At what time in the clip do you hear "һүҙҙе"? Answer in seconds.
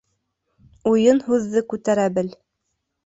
1.27-1.63